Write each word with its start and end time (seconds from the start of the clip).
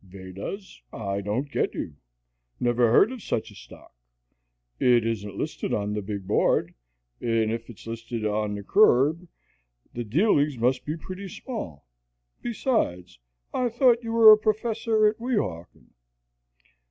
"Vedas? 0.03 0.81
I 0.91 1.21
don't 1.21 1.51
get 1.51 1.75
you. 1.75 1.93
Never 2.59 2.91
heard 2.91 3.11
of 3.11 3.21
such 3.21 3.51
a 3.51 3.55
stock. 3.55 3.93
It 4.79 5.05
isn't 5.05 5.35
listed 5.35 5.75
on 5.75 5.93
the 5.93 6.01
big 6.01 6.25
board, 6.25 6.73
and 7.19 7.51
if 7.51 7.69
it's 7.69 7.83
traded 7.83 8.23
in 8.23 8.25
on 8.25 8.55
the 8.55 8.63
Curb, 8.63 9.27
the 9.93 10.03
dealings 10.03 10.57
must 10.57 10.87
be 10.87 10.97
pretty 10.97 11.27
small. 11.27 11.85
Besides, 12.41 13.19
I 13.53 13.69
thought 13.69 14.01
you 14.03 14.11
were 14.13 14.31
a 14.31 14.39
professor 14.39 15.05
at 15.05 15.19
Weehawken." 15.19 15.91